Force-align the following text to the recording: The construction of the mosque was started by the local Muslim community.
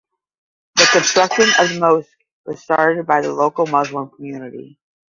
The 0.77 0.89
construction 0.91 1.45
of 1.59 1.69
the 1.69 1.79
mosque 1.79 2.09
was 2.47 2.59
started 2.63 3.05
by 3.05 3.21
the 3.21 3.31
local 3.31 3.67
Muslim 3.67 4.09
community. 4.09 4.79